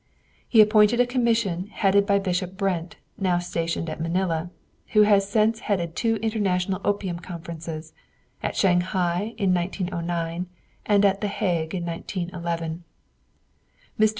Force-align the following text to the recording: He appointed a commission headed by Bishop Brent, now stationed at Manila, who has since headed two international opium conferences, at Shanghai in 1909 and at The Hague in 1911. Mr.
He 0.49 0.61
appointed 0.61 0.99
a 0.99 1.05
commission 1.05 1.67
headed 1.67 2.07
by 2.07 2.17
Bishop 2.17 2.57
Brent, 2.57 2.95
now 3.19 3.37
stationed 3.37 3.87
at 3.87 4.01
Manila, 4.01 4.49
who 4.93 5.03
has 5.03 5.29
since 5.29 5.59
headed 5.59 5.95
two 5.95 6.15
international 6.23 6.81
opium 6.83 7.19
conferences, 7.19 7.93
at 8.41 8.55
Shanghai 8.55 9.35
in 9.37 9.53
1909 9.53 10.47
and 10.87 11.05
at 11.05 11.21
The 11.21 11.27
Hague 11.27 11.75
in 11.75 11.85
1911. 11.85 12.83
Mr. 13.99 14.09